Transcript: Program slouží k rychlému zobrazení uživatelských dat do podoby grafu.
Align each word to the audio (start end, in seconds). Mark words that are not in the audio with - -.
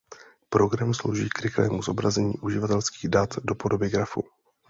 Program 0.49 0.93
slouží 0.93 1.29
k 1.29 1.39
rychlému 1.39 1.81
zobrazení 1.83 2.33
uživatelských 2.37 3.09
dat 3.09 3.29
do 3.43 3.55
podoby 3.55 3.89
grafu. 3.89 4.23